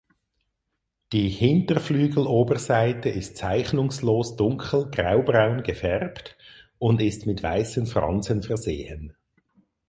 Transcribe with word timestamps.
Die 1.13 1.29
Hinterflügeloberseite 1.29 3.09
ist 3.09 3.37
zeichnungslos 3.37 4.35
dunkel 4.35 4.89
graubraun 4.89 5.61
gefärbt 5.61 6.35
und 6.79 7.03
ist 7.03 7.27
mit 7.27 7.43
weißen 7.43 7.85
Fransen 7.85 8.41
versehen. 8.41 9.15